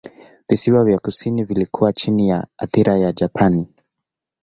[0.49, 3.67] Visiwa vya kusini vilikuwa chini ya athira ya Japani.